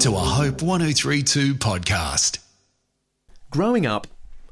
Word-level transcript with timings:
to 0.00 0.16
a 0.16 0.18
Hope 0.18 0.62
1032 0.62 1.56
podcast. 1.56 2.38
Growing 3.50 3.84
up, 3.84 4.06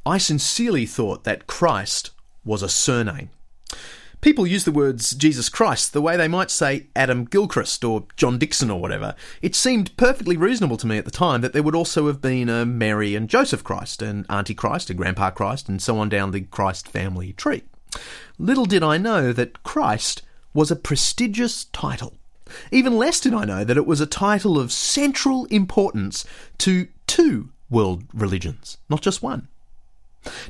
I 0.05 0.19
sincerely 0.19 0.85
thought 0.85 1.25
that 1.25 1.47
Christ 1.47 2.11
was 2.45 2.63
a 2.63 2.69
surname. 2.69 3.31
People 4.21 4.47
use 4.47 4.67
the 4.67 4.73
words 4.73 5.13
Jesus 5.13 5.49
Christ 5.49 5.95
the 5.95 6.03
way 6.03 6.19
they 6.19 6.29
might 6.29 6.51
say 6.51 6.89
Adam 6.95 7.25
Gilchrist 7.25 7.83
or 7.83 8.05
John 8.15 8.37
Dickson 8.37 8.71
or 8.71 8.79
whatever. 8.79 9.15
It 9.41 9.55
seemed 9.55 9.97
perfectly 9.97 10.37
reasonable 10.37 10.77
to 10.77 10.87
me 10.87 10.99
at 10.99 11.07
the 11.07 11.11
time 11.11 11.41
that 11.41 11.55
there 11.55 11.63
would 11.63 11.75
also 11.75 12.09
have 12.09 12.21
been 12.21 12.51
a 12.51 12.67
Mary 12.67 13.15
and 13.15 13.27
Joseph 13.27 13.65
Christ, 13.65 14.03
an 14.03 14.27
Auntie 14.29 14.55
Christ, 14.55 14.91
a 14.91 14.95
Grandpa 14.95 15.31
Christ, 15.31 15.67
and 15.67 15.81
so 15.81 15.99
on 15.99 16.11
down 16.11 16.33
the 16.33 16.43
Christ 16.43 16.89
family 16.89 17.33
tree. 17.33 17.63
Little 18.39 18.67
did 18.67 18.83
I 18.83 18.99
know 18.99 19.33
that 19.33 19.63
Christ 19.63 20.21
was 20.53 20.71
a 20.71 20.77
prestigious 20.77 21.65
title. 21.65 22.18
Even 22.71 22.97
less 22.97 23.21
did 23.21 23.35
I 23.35 23.45
know 23.45 23.65
that 23.65 23.77
it 23.77 23.87
was 23.87 24.01
a 24.01 24.07
title 24.07 24.59
of 24.59 24.73
central 24.73 25.45
importance 25.47 26.25
to 26.59 26.89
two 27.07 27.51
world 27.71 28.05
religions, 28.13 28.79
not 28.89 29.03
just 29.03 29.23
one. 29.23 29.49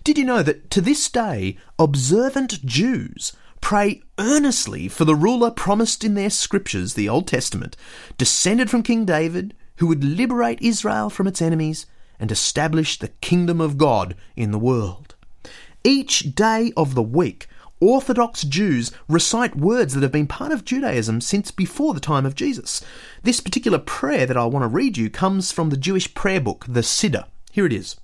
Did 0.05 0.19
you 0.19 0.25
know 0.25 0.43
that 0.43 0.71
to 0.71 0.81
this 0.81 1.09
day, 1.09 1.57
observant 1.79 2.65
Jews 2.65 3.33
pray 3.61 4.03
earnestly 4.19 4.89
for 4.89 5.05
the 5.05 5.15
ruler 5.15 5.51
promised 5.51 6.05
in 6.05 6.15
their 6.15 6.31
scriptures, 6.31 6.95
the 6.95 7.09
Old 7.09 7.27
Testament, 7.27 7.77
descended 8.17 8.71
from 8.71 8.83
King 8.83 9.05
David, 9.05 9.55
who 9.77 9.87
would 9.87 10.05
liberate 10.05 10.61
Israel 10.63 11.11
from 11.11 11.27
its 11.27 11.43
enemies 11.43 11.87
and 12.19 12.33
establish 12.33 12.99
the 12.99 13.09
kingdom 13.21 13.61
of 13.61 13.79
God 13.79 14.15
in 14.37 14.51
the 14.51 14.59
world? 14.59 15.15
Each 15.85 16.35
day 16.35 16.73
of 16.77 16.95
the 16.95 17.03
week, 17.03 17.47
Orthodox 17.81 18.43
Jews 18.43 18.91
recite 19.09 19.57
words 19.57 19.95
that 19.95 20.03
have 20.03 20.13
been 20.13 20.27
part 20.27 20.51
of 20.51 20.65
Judaism 20.65 21.21
since 21.21 21.51
before 21.51 21.95
the 21.95 22.01
time 22.01 22.27
of 22.27 22.35
Jesus. 22.35 22.83
This 23.23 23.41
particular 23.41 23.79
prayer 23.79 24.27
that 24.27 24.37
I 24.37 24.45
want 24.47 24.65
to 24.65 24.69
read 24.69 24.97
you 24.97 25.09
comes 25.11 25.53
from 25.53 25.71
the 25.71 25.77
Jewish 25.77 26.13
prayer 26.15 26.41
book, 26.41 26.65
the 26.69 26.81
Siddur. 26.81 27.27
Here 27.53 27.67
it 27.67 27.73
is 27.73 27.97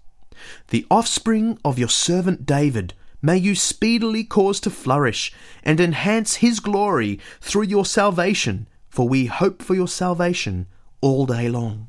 The 0.68 0.86
offspring 0.90 1.58
of 1.64 1.78
your 1.78 1.88
servant 1.88 2.46
David 2.46 2.94
may 3.20 3.36
you 3.36 3.54
speedily 3.54 4.22
cause 4.22 4.60
to 4.60 4.70
flourish 4.70 5.32
and 5.62 5.80
enhance 5.80 6.36
his 6.36 6.60
glory 6.60 7.18
through 7.40 7.62
your 7.62 7.86
salvation, 7.86 8.68
for 8.88 9.08
we 9.08 9.26
hope 9.26 9.62
for 9.62 9.74
your 9.74 9.88
salvation 9.88 10.66
all 11.00 11.26
day 11.26 11.48
long. 11.48 11.88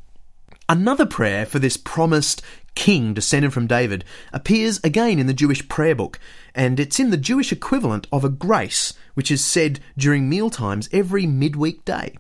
Another 0.68 1.06
prayer 1.06 1.46
for 1.46 1.60
this 1.60 1.78
promised 1.78 2.42
king 2.76 3.14
descended 3.14 3.54
from 3.54 3.68
David 3.68 4.04
appears 4.32 4.80
again 4.84 5.18
in 5.18 5.28
the 5.28 5.34
Jewish 5.34 5.68
prayer 5.68 5.96
book, 5.96 6.20
and 6.54 6.80
it's 6.80 7.00
in 7.00 7.10
the 7.10 7.18
Jewish 7.18 7.52
equivalent 7.52 8.08
of 8.12 8.24
a 8.24 8.30
grace, 8.30 8.94
which 9.14 9.32
is 9.32 9.44
said 9.44 9.80
during 9.98 10.30
mealtimes 10.30 10.90
every 10.92 11.26
midweek 11.26 11.84
day. 11.86 12.16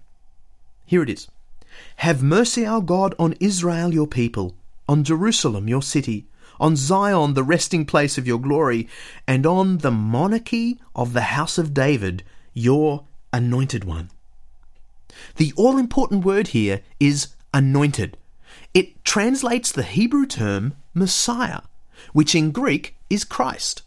Here 0.85 1.03
it 1.03 1.09
is 1.09 1.27
Have 1.97 2.23
mercy, 2.23 2.65
our 2.65 2.81
God, 2.81 3.13
on 3.19 3.35
Israel, 3.39 3.93
your 3.93 4.07
people, 4.07 4.55
on 4.87 5.03
Jerusalem, 5.03 5.67
your 5.67 5.83
city, 5.83 6.25
on 6.59 6.75
Zion, 6.75 7.33
the 7.33 7.43
resting 7.43 7.85
place 7.85 8.17
of 8.17 8.27
your 8.27 8.39
glory, 8.39 8.87
and 9.27 9.45
on 9.45 9.79
the 9.79 9.91
monarchy 9.91 10.79
of 10.95 11.13
the 11.13 11.21
house 11.21 11.57
of 11.57 11.73
David, 11.73 12.23
your 12.53 13.03
anointed 13.33 13.83
one. 13.83 14.09
The 15.35 15.53
all 15.55 15.77
important 15.77 16.23
word 16.23 16.49
here 16.49 16.81
is 16.99 17.35
anointed. 17.53 18.17
It 18.75 19.05
translates 19.05 19.71
the 19.71 19.83
Hebrew 19.83 20.25
term 20.25 20.75
Messiah, 20.93 21.61
which 22.11 22.35
in 22.35 22.51
Greek 22.51 22.97
is 23.09 23.23
Christ. 23.23 23.83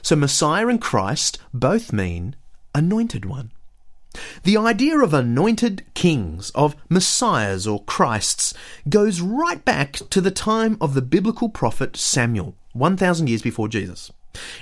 So 0.00 0.16
Messiah 0.16 0.66
and 0.66 0.80
Christ 0.80 1.38
both 1.52 1.92
mean 1.92 2.34
anointed 2.74 3.26
one. 3.26 3.50
The 4.42 4.56
idea 4.56 4.98
of 4.98 5.12
anointed 5.12 5.84
kings, 5.92 6.50
of 6.54 6.74
messiahs 6.88 7.66
or 7.66 7.84
Christs, 7.84 8.54
goes 8.88 9.20
right 9.20 9.62
back 9.62 9.92
to 10.08 10.22
the 10.22 10.30
time 10.30 10.78
of 10.80 10.94
the 10.94 11.02
biblical 11.02 11.50
prophet 11.50 11.96
Samuel, 11.96 12.54
1,000 12.72 13.28
years 13.28 13.42
before 13.42 13.68
Jesus. 13.68 14.10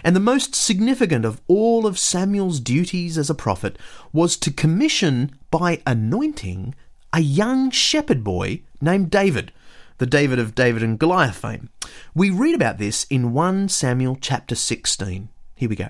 And 0.03 0.17
the 0.17 0.21
most 0.21 0.57
significant 0.57 1.25
of 1.25 1.41
all 1.47 1.87
of 1.87 2.01
Samuel's 2.01 2.59
duties 2.59 3.17
as 3.17 3.31
a 3.31 3.35
prophet 3.35 3.79
was 4.13 4.37
to 4.39 4.51
commission 4.51 5.39
by 5.53 5.83
anointing 5.87 6.75
a 7.13 7.21
young 7.21 7.71
shepherd 7.71 8.25
boy 8.25 8.63
named 8.81 9.11
David, 9.11 9.53
the 9.99 10.07
David 10.07 10.39
of 10.39 10.55
David 10.55 10.83
and 10.83 10.99
Goliath 10.99 11.37
fame. 11.37 11.69
We 12.15 12.31
read 12.31 12.55
about 12.55 12.79
this 12.79 13.05
in 13.11 13.33
1 13.33 13.69
Samuel 13.69 14.17
chapter 14.21 14.55
16. 14.55 15.29
Here 15.55 15.69
we 15.69 15.77
go. 15.77 15.89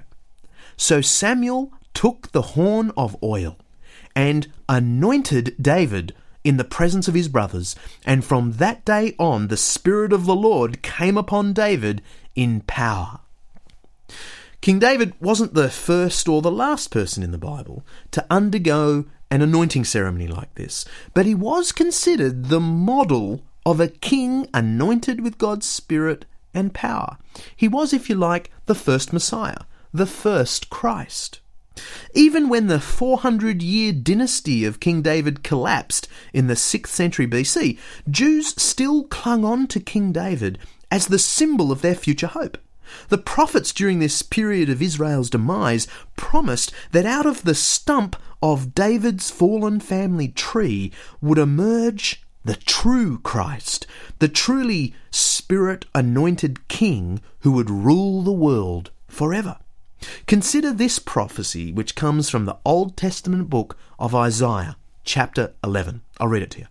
So 0.76 1.00
Samuel 1.00 1.72
took 1.94 2.32
the 2.32 2.42
horn 2.42 2.92
of 2.96 3.16
oil 3.22 3.58
and 4.14 4.50
anointed 4.68 5.54
David 5.60 6.14
in 6.44 6.56
the 6.56 6.64
presence 6.64 7.08
of 7.08 7.14
his 7.14 7.28
brothers, 7.28 7.76
and 8.06 8.24
from 8.24 8.52
that 8.52 8.84
day 8.84 9.14
on 9.18 9.48
the 9.48 9.56
Spirit 9.56 10.12
of 10.12 10.24
the 10.24 10.34
Lord 10.34 10.82
came 10.82 11.18
upon 11.18 11.52
David 11.52 12.00
in 12.34 12.62
power. 12.62 13.20
King 14.60 14.78
David 14.78 15.12
wasn't 15.20 15.54
the 15.54 15.68
first 15.68 16.28
or 16.28 16.40
the 16.40 16.50
last 16.50 16.90
person 16.90 17.22
in 17.22 17.32
the 17.32 17.38
Bible 17.38 17.84
to 18.12 18.24
undergo 18.30 19.04
an 19.30 19.42
anointing 19.42 19.84
ceremony 19.84 20.26
like 20.26 20.54
this, 20.54 20.84
but 21.14 21.26
he 21.26 21.34
was 21.34 21.70
considered 21.70 22.46
the 22.46 22.60
model 22.60 23.42
of 23.70 23.80
a 23.80 23.88
king 23.88 24.48
anointed 24.54 25.20
with 25.20 25.36
God's 25.36 25.68
Spirit 25.68 26.24
and 26.54 26.72
power. 26.72 27.18
He 27.54 27.68
was, 27.68 27.92
if 27.92 28.08
you 28.08 28.14
like, 28.14 28.50
the 28.64 28.74
first 28.74 29.12
Messiah, 29.12 29.58
the 29.92 30.06
first 30.06 30.70
Christ. 30.70 31.40
Even 32.14 32.48
when 32.48 32.68
the 32.68 32.80
400 32.80 33.62
year 33.62 33.92
dynasty 33.92 34.64
of 34.64 34.80
King 34.80 35.02
David 35.02 35.44
collapsed 35.44 36.08
in 36.32 36.46
the 36.46 36.54
6th 36.54 36.86
century 36.86 37.26
BC, 37.26 37.78
Jews 38.10 38.54
still 38.60 39.04
clung 39.04 39.44
on 39.44 39.66
to 39.66 39.80
King 39.80 40.12
David 40.12 40.58
as 40.90 41.08
the 41.08 41.18
symbol 41.18 41.70
of 41.70 41.82
their 41.82 41.94
future 41.94 42.26
hope. 42.26 42.56
The 43.10 43.18
prophets 43.18 43.74
during 43.74 43.98
this 43.98 44.22
period 44.22 44.70
of 44.70 44.80
Israel's 44.80 45.28
demise 45.28 45.86
promised 46.16 46.72
that 46.92 47.04
out 47.04 47.26
of 47.26 47.44
the 47.44 47.54
stump 47.54 48.16
of 48.42 48.74
David's 48.74 49.30
fallen 49.30 49.78
family 49.78 50.28
tree 50.28 50.90
would 51.20 51.36
emerge 51.36 52.22
the 52.48 52.56
true 52.56 53.18
Christ, 53.18 53.86
the 54.20 54.26
truly 54.26 54.94
spirit 55.10 55.84
anointed 55.94 56.66
king 56.66 57.20
who 57.40 57.52
would 57.52 57.68
rule 57.68 58.22
the 58.22 58.32
world 58.32 58.90
forever. 59.06 59.58
Consider 60.26 60.72
this 60.72 60.98
prophecy 60.98 61.74
which 61.74 61.94
comes 61.94 62.30
from 62.30 62.46
the 62.46 62.56
Old 62.64 62.96
Testament 62.96 63.50
book 63.50 63.76
of 63.98 64.14
Isaiah, 64.14 64.78
chapter 65.04 65.52
11. 65.62 66.00
I'll 66.18 66.28
read 66.28 66.40
it 66.40 66.50
to 66.52 66.60
you. 66.60 66.66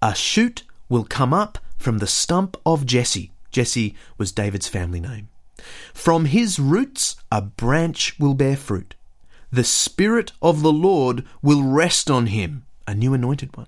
A 0.00 0.14
shoot 0.14 0.62
will 0.88 1.02
come 1.02 1.34
up 1.34 1.58
from 1.76 1.98
the 1.98 2.06
stump 2.06 2.56
of 2.64 2.86
Jesse. 2.86 3.32
Jesse 3.50 3.96
was 4.18 4.30
David's 4.30 4.68
family 4.68 5.00
name. 5.00 5.30
From 5.92 6.26
his 6.26 6.60
roots 6.60 7.16
a 7.32 7.42
branch 7.42 8.16
will 8.20 8.34
bear 8.34 8.56
fruit. 8.56 8.94
The 9.50 9.64
Spirit 9.64 10.30
of 10.40 10.62
the 10.62 10.72
Lord 10.72 11.24
will 11.42 11.64
rest 11.64 12.08
on 12.08 12.26
him, 12.26 12.66
a 12.86 12.94
new 12.94 13.14
anointed 13.14 13.56
one. 13.56 13.66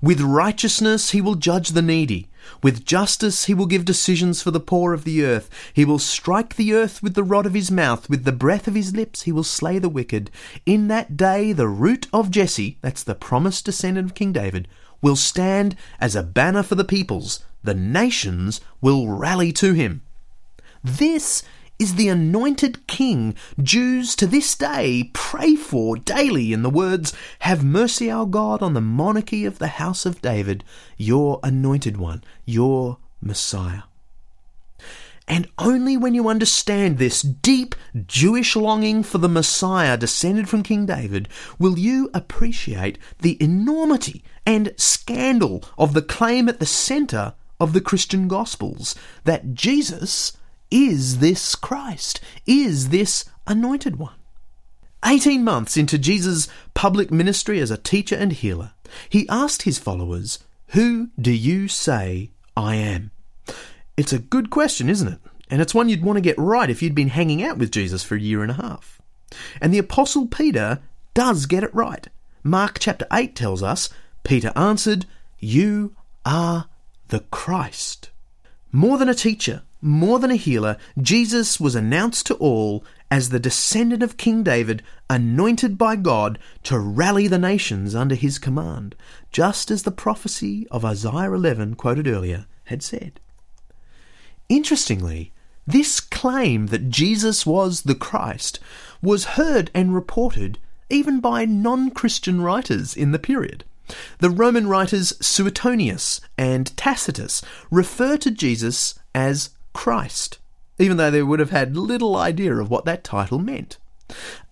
With 0.00 0.20
righteousness 0.20 1.10
he 1.10 1.20
will 1.20 1.34
judge 1.34 1.70
the 1.70 1.82
needy. 1.82 2.28
With 2.62 2.84
justice 2.84 3.44
he 3.44 3.54
will 3.54 3.66
give 3.66 3.84
decisions 3.84 4.42
for 4.42 4.50
the 4.50 4.60
poor 4.60 4.92
of 4.92 5.04
the 5.04 5.24
earth. 5.24 5.48
He 5.72 5.84
will 5.84 5.98
strike 5.98 6.56
the 6.56 6.72
earth 6.74 7.02
with 7.02 7.14
the 7.14 7.22
rod 7.22 7.46
of 7.46 7.54
his 7.54 7.70
mouth. 7.70 8.08
With 8.08 8.24
the 8.24 8.32
breath 8.32 8.66
of 8.68 8.74
his 8.74 8.94
lips 8.94 9.22
he 9.22 9.32
will 9.32 9.44
slay 9.44 9.78
the 9.78 9.88
wicked. 9.88 10.30
In 10.66 10.88
that 10.88 11.16
day 11.16 11.52
the 11.52 11.68
root 11.68 12.08
of 12.12 12.30
Jesse, 12.30 12.78
that's 12.80 13.02
the 13.02 13.14
promised 13.14 13.64
descendant 13.64 14.10
of 14.10 14.14
King 14.14 14.32
David, 14.32 14.68
will 15.00 15.16
stand 15.16 15.76
as 16.00 16.14
a 16.14 16.22
banner 16.22 16.62
for 16.62 16.74
the 16.74 16.84
peoples. 16.84 17.44
The 17.64 17.74
nations 17.74 18.60
will 18.80 19.08
rally 19.08 19.52
to 19.52 19.72
him. 19.72 20.02
This 20.82 21.42
is 21.82 21.96
the 21.96 22.08
anointed 22.08 22.86
king 22.86 23.34
Jews 23.60 24.14
to 24.14 24.24
this 24.24 24.54
day 24.54 25.10
pray 25.12 25.56
for 25.56 25.96
daily 25.96 26.52
in 26.52 26.62
the 26.62 26.70
words, 26.70 27.12
Have 27.40 27.64
mercy, 27.64 28.08
our 28.08 28.24
God, 28.24 28.62
on 28.62 28.74
the 28.74 28.80
monarchy 28.80 29.44
of 29.44 29.58
the 29.58 29.66
house 29.66 30.06
of 30.06 30.22
David, 30.22 30.62
your 30.96 31.40
anointed 31.42 31.96
one, 31.96 32.22
your 32.44 32.98
Messiah. 33.20 33.82
And 35.26 35.48
only 35.58 35.96
when 35.96 36.14
you 36.14 36.28
understand 36.28 36.98
this 36.98 37.20
deep 37.20 37.74
Jewish 38.06 38.54
longing 38.54 39.02
for 39.02 39.18
the 39.18 39.28
Messiah 39.28 39.96
descended 39.96 40.48
from 40.48 40.62
King 40.62 40.86
David 40.86 41.28
will 41.58 41.76
you 41.76 42.10
appreciate 42.14 42.96
the 43.18 43.36
enormity 43.42 44.22
and 44.46 44.72
scandal 44.76 45.64
of 45.76 45.94
the 45.94 46.02
claim 46.02 46.48
at 46.48 46.60
the 46.60 46.64
centre 46.66 47.34
of 47.58 47.72
the 47.72 47.80
Christian 47.80 48.28
Gospels 48.28 48.94
that 49.24 49.52
Jesus 49.52 50.36
is 50.72 51.18
this 51.18 51.54
Christ? 51.54 52.20
Is 52.46 52.88
this 52.88 53.26
anointed 53.46 53.96
one? 53.96 54.14
18 55.04 55.44
months 55.44 55.76
into 55.76 55.98
Jesus' 55.98 56.48
public 56.74 57.10
ministry 57.10 57.60
as 57.60 57.70
a 57.70 57.76
teacher 57.76 58.16
and 58.16 58.32
healer, 58.32 58.72
he 59.08 59.28
asked 59.28 59.62
his 59.62 59.78
followers, 59.78 60.38
Who 60.68 61.10
do 61.20 61.30
you 61.30 61.68
say 61.68 62.30
I 62.56 62.76
am? 62.76 63.10
It's 63.96 64.12
a 64.12 64.18
good 64.18 64.48
question, 64.48 64.88
isn't 64.88 65.08
it? 65.08 65.18
And 65.50 65.60
it's 65.60 65.74
one 65.74 65.90
you'd 65.90 66.04
want 66.04 66.16
to 66.16 66.22
get 66.22 66.38
right 66.38 66.70
if 66.70 66.80
you'd 66.80 66.94
been 66.94 67.08
hanging 67.08 67.42
out 67.42 67.58
with 67.58 67.70
Jesus 67.70 68.02
for 68.02 68.14
a 68.14 68.20
year 68.20 68.40
and 68.40 68.50
a 68.50 68.54
half. 68.54 69.02
And 69.60 69.74
the 69.74 69.78
Apostle 69.78 70.26
Peter 70.26 70.80
does 71.12 71.44
get 71.44 71.64
it 71.64 71.74
right. 71.74 72.08
Mark 72.42 72.78
chapter 72.78 73.06
8 73.12 73.36
tells 73.36 73.62
us 73.62 73.90
Peter 74.24 74.52
answered, 74.56 75.04
You 75.38 75.94
are 76.24 76.68
the 77.08 77.20
Christ. 77.30 78.10
More 78.70 78.96
than 78.96 79.10
a 79.10 79.14
teacher, 79.14 79.62
more 79.82 80.20
than 80.20 80.30
a 80.30 80.36
healer, 80.36 80.76
Jesus 81.00 81.58
was 81.58 81.74
announced 81.74 82.26
to 82.26 82.34
all 82.36 82.84
as 83.10 83.28
the 83.28 83.40
descendant 83.40 84.02
of 84.02 84.16
King 84.16 84.42
David, 84.42 84.82
anointed 85.10 85.76
by 85.76 85.96
God 85.96 86.38
to 86.62 86.78
rally 86.78 87.28
the 87.28 87.38
nations 87.38 87.94
under 87.94 88.14
his 88.14 88.38
command, 88.38 88.94
just 89.32 89.70
as 89.70 89.82
the 89.82 89.90
prophecy 89.90 90.66
of 90.70 90.84
Isaiah 90.84 91.32
11, 91.32 91.74
quoted 91.74 92.06
earlier, 92.06 92.46
had 92.64 92.82
said. 92.82 93.20
Interestingly, 94.48 95.32
this 95.66 96.00
claim 96.00 96.66
that 96.68 96.88
Jesus 96.88 97.44
was 97.44 97.82
the 97.82 97.94
Christ 97.94 98.60
was 99.02 99.36
heard 99.36 99.70
and 99.74 99.94
reported 99.94 100.58
even 100.88 101.20
by 101.20 101.44
non 101.44 101.90
Christian 101.90 102.40
writers 102.40 102.96
in 102.96 103.12
the 103.12 103.18
period. 103.18 103.64
The 104.18 104.30
Roman 104.30 104.68
writers 104.68 105.12
Suetonius 105.20 106.20
and 106.38 106.76
Tacitus 106.76 107.42
refer 107.70 108.16
to 108.18 108.30
Jesus 108.30 108.98
as 109.14 109.50
Christ, 109.72 110.38
even 110.78 110.96
though 110.96 111.10
they 111.10 111.22
would 111.22 111.40
have 111.40 111.50
had 111.50 111.76
little 111.76 112.16
idea 112.16 112.54
of 112.56 112.70
what 112.70 112.84
that 112.84 113.04
title 113.04 113.38
meant. 113.38 113.78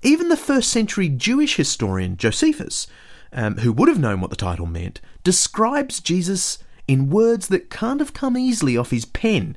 Even 0.02 0.28
the 0.28 0.36
first 0.36 0.70
century 0.70 1.08
Jewish 1.08 1.56
historian 1.56 2.16
Josephus, 2.16 2.86
um, 3.32 3.58
who 3.58 3.72
would 3.72 3.88
have 3.88 3.98
known 3.98 4.20
what 4.20 4.30
the 4.30 4.36
title 4.36 4.66
meant, 4.66 5.00
describes 5.22 6.00
Jesus 6.00 6.58
in 6.88 7.10
words 7.10 7.48
that 7.48 7.70
can't 7.70 8.00
have 8.00 8.14
come 8.14 8.36
easily 8.36 8.76
off 8.76 8.90
his 8.90 9.04
pen. 9.04 9.56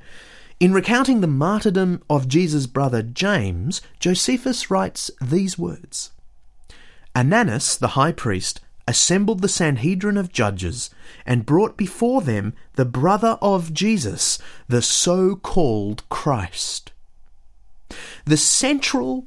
In 0.60 0.74
recounting 0.74 1.22
the 1.22 1.28
martyrdom 1.28 2.04
of 2.10 2.28
Jesus' 2.28 2.68
brother 2.68 3.02
James, 3.02 3.82
Josephus 4.00 4.70
writes 4.70 5.10
these 5.20 5.58
words 5.58 6.12
Ananus, 7.16 7.78
the 7.78 7.90
high 7.90 8.12
priest, 8.12 8.60
assembled 8.88 9.42
the 9.42 9.48
Sanhedrin 9.48 10.18
of 10.18 10.32
judges 10.32 10.90
and 11.26 11.46
brought 11.46 11.78
before 11.78 12.22
them 12.22 12.54
the 12.74 12.86
brother 12.86 13.38
of 13.42 13.74
Jesus, 13.74 14.40
the 14.68 14.82
so 14.82 15.36
called 15.36 16.08
Christ. 16.10 16.92
The 18.26 18.38
central, 18.38 19.26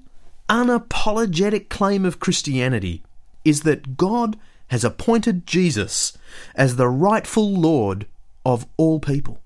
unapologetic 0.48 1.68
claim 1.68 2.04
of 2.04 2.20
Christianity 2.20 3.02
is 3.44 3.62
that 3.62 3.96
God 3.96 4.38
has 4.68 4.84
appointed 4.84 5.46
Jesus 5.46 6.16
as 6.54 6.76
the 6.76 6.88
rightful 6.88 7.52
Lord 7.52 8.06
of 8.44 8.66
all 8.76 9.00
people. 9.00 9.40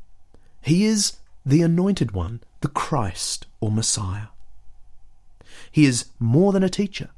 He 0.62 0.84
is 0.84 1.18
the 1.44 1.62
anointed 1.62 2.12
one, 2.12 2.40
the 2.60 2.68
Christ 2.68 3.46
or 3.60 3.70
Messiah. 3.70 4.28
He 5.70 5.84
is 5.84 6.06
more 6.18 6.52
than 6.52 6.62
a 6.62 6.68
teacher, 6.68 7.10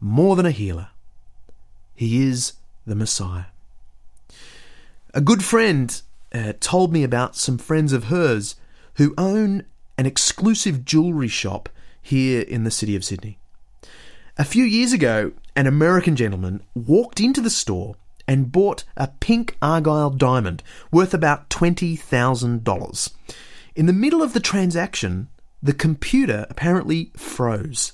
more 0.00 0.36
than 0.36 0.46
a 0.46 0.50
healer 0.50 0.88
he 1.94 2.26
is 2.26 2.54
the 2.86 2.94
Messiah. 2.94 3.44
A 5.12 5.20
good 5.20 5.44
friend 5.44 6.00
uh, 6.32 6.54
told 6.60 6.92
me 6.92 7.04
about 7.04 7.36
some 7.36 7.58
friends 7.58 7.92
of 7.92 8.04
hers 8.04 8.56
who 8.94 9.14
own 9.16 9.64
an 9.96 10.06
exclusive 10.06 10.84
jewellery 10.84 11.28
shop 11.28 11.68
here 12.02 12.42
in 12.42 12.64
the 12.64 12.70
city 12.70 12.96
of 12.96 13.04
Sydney. 13.04 13.38
A 14.36 14.44
few 14.44 14.64
years 14.64 14.92
ago, 14.92 15.32
an 15.54 15.66
American 15.66 16.16
gentleman 16.16 16.60
walked 16.74 17.20
into 17.20 17.40
the 17.40 17.50
store 17.50 17.94
and 18.26 18.50
bought 18.50 18.84
a 18.96 19.08
pink 19.08 19.56
Argyle 19.62 20.10
diamond 20.10 20.62
worth 20.90 21.14
about 21.14 21.48
$20,000. 21.50 23.12
In 23.76 23.86
the 23.86 23.92
middle 23.92 24.22
of 24.22 24.32
the 24.32 24.40
transaction, 24.40 25.28
the 25.62 25.72
computer 25.72 26.46
apparently 26.50 27.10
froze. 27.16 27.92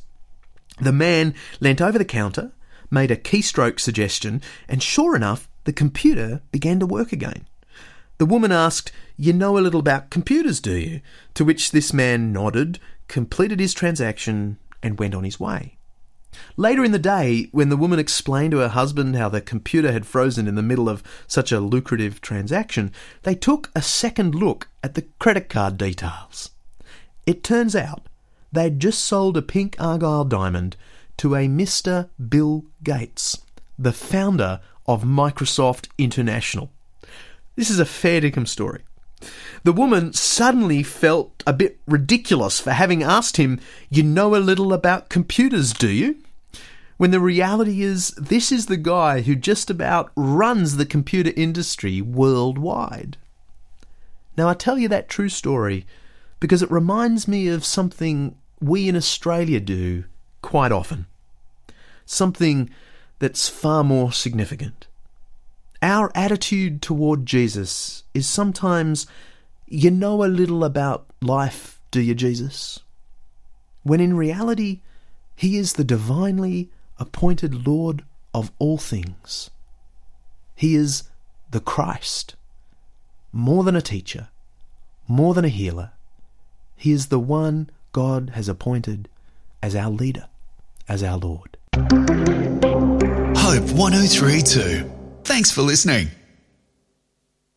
The 0.81 0.93
man 0.93 1.35
leant 1.61 1.81
over 1.81 1.99
the 1.99 2.05
counter 2.05 2.53
made 2.91 3.11
a 3.11 3.17
keystroke 3.17 3.81
suggestion, 3.81 4.43
and 4.69 4.83
sure 4.83 5.15
enough, 5.15 5.49
the 5.65 5.73
computer 5.73 6.43
began 6.51 6.81
to 6.81 6.87
work 6.87 7.13
again. 7.13 7.47
The 8.19 8.27
woman 8.27 8.53
asked, 8.53 8.93
You 9.17 9.33
know 9.33 9.57
a 9.57 9.61
little 9.61 9.81
about 9.81 10.11
computers, 10.11 10.61
do 10.61 10.75
you? 10.75 11.01
To 11.35 11.45
which 11.45 11.71
this 11.71 11.93
man 11.93 12.33
nodded, 12.33 12.79
completed 13.09 13.61
his 13.61 13.73
transaction, 13.73 14.59
and 14.83 14.99
went 14.99 15.15
on 15.15 15.25
his 15.25 15.41
way. 15.41 15.77
Later 16.57 16.85
in 16.85 16.93
the 16.93 16.99
day, 16.99 17.49
when 17.53 17.69
the 17.71 17.77
woman 17.77 17.99
explained 17.99 18.53
to 18.53 18.59
her 18.59 18.69
husband 18.69 19.17
how 19.17 19.29
the 19.29 19.41
computer 19.41 19.93
had 19.93 20.07
frozen 20.07 20.47
in 20.47 20.55
the 20.55 20.63
middle 20.63 20.89
of 20.89 21.03
such 21.27 21.51
a 21.51 21.61
lucrative 21.61 22.21
transaction, 22.21 22.93
they 23.23 23.35
took 23.35 23.71
a 23.75 23.83
second 23.83 24.35
look 24.35 24.69
at 24.83 24.95
the 24.95 25.07
credit 25.19 25.49
card 25.49 25.77
details. 25.77 26.51
It 27.27 27.43
turns 27.43 27.75
out 27.75 28.07
they'd 28.53 28.81
just 28.81 29.05
sold 29.05 29.37
a 29.37 29.43
pink 29.43 29.77
Argyle 29.79 30.25
diamond 30.25 30.77
to 31.21 31.35
a 31.35 31.47
Mr. 31.47 32.09
Bill 32.31 32.65
Gates, 32.83 33.43
the 33.79 33.93
founder 33.93 34.59
of 34.87 35.03
Microsoft 35.03 35.91
International. 35.99 36.71
This 37.57 37.69
is 37.69 37.79
a 37.79 37.85
fair 37.85 38.23
dinkum 38.23 38.49
story. 38.49 38.81
The 39.63 39.75
woman 39.75 40.15
suddenly 40.15 40.83
felt 40.83 41.43
a 41.47 41.53
bit 41.53 41.79
ridiculous 41.87 42.59
for 42.59 42.71
having 42.71 43.03
asked 43.03 43.37
him, 43.37 43.61
You 43.91 44.03
know 44.03 44.35
a 44.35 44.39
little 44.41 44.73
about 44.73 45.11
computers, 45.11 45.75
do 45.75 45.91
you? 45.91 46.17
When 46.97 47.11
the 47.11 47.21
reality 47.21 47.83
is, 47.83 48.13
this 48.13 48.51
is 48.51 48.65
the 48.65 48.79
guy 48.79 49.21
who 49.21 49.37
just 49.37 49.69
about 49.69 50.13
runs 50.17 50.79
the 50.79 50.87
computer 50.87 51.33
industry 51.37 52.01
worldwide. 52.01 53.19
Now, 54.39 54.49
I 54.49 54.55
tell 54.55 54.79
you 54.79 54.89
that 54.89 55.11
true 55.11 55.29
story 55.29 55.85
because 56.41 56.63
it 56.63 56.71
reminds 56.71 57.29
me 57.29 57.49
of 57.49 57.67
something 57.67 58.37
we 58.59 58.89
in 58.89 58.97
Australia 58.97 59.61
do 59.61 60.05
quite 60.43 60.73
often 60.73 61.07
something 62.11 62.69
that's 63.21 63.49
far 63.49 63.85
more 63.85 64.13
significant. 64.13 64.87
Our 65.83 66.11
attitude 66.15 66.83
toward 66.83 67.25
Jesus 67.25 68.03
is 68.13 68.29
sometimes, 68.29 69.07
you 69.67 69.91
know 69.91 70.25
a 70.25 70.27
little 70.27 70.65
about 70.65 71.07
life, 71.23 71.81
do 71.91 72.01
you, 72.01 72.15
Jesus? 72.15 72.81
When 73.83 74.01
in 74.01 74.17
reality, 74.17 74.81
he 75.37 75.57
is 75.57 75.75
the 75.75 75.85
divinely 75.85 76.71
appointed 76.99 77.67
Lord 77.67 78.05
of 78.35 78.51
all 78.59 78.77
things. 78.77 79.51
He 80.55 80.75
is 80.75 81.05
the 81.51 81.61
Christ, 81.61 82.35
more 83.33 83.65
than 83.65 83.77
a 83.77 83.81
teacher, 83.81 84.29
more 85.09 85.33
than 85.33 85.45
a 85.45 85.49
healer. 85.49 85.93
He 86.77 86.93
is 86.93 87.07
the 87.07 87.19
one 87.19 87.71
God 87.93 88.33
has 88.35 88.49
appointed 88.49 89.09
as 89.63 89.75
our 89.75 89.91
leader, 89.91 90.29
as 90.91 91.03
our 91.05 91.17
Lord. 91.17 91.57
Hope 93.37 93.71
1032. 93.73 94.91
Thanks 95.25 95.51
for 95.51 95.63
listening. 95.63 96.11